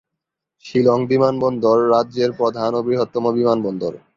[0.65, 3.93] শিলং বিমানবন্দর রাজ্যের প্রধান ও বৃহত্তম বিমানবন্দর।